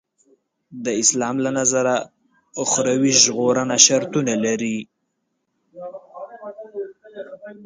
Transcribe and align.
د 0.85 0.87
اسلام 1.01 1.35
له 1.45 1.51
نظره 1.59 1.95
اخروي 2.63 3.13
ژغورنه 3.23 3.75
شرطونه 3.85 4.33
لري. 4.45 4.77